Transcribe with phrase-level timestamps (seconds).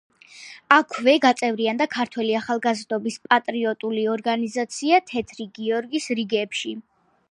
[0.77, 6.79] აქვე გაწევრიანდა ქართველი ახალგაზრდობის პატრიოტული ორგანიზაცია „თეთრი გიორგის“ რიგებში.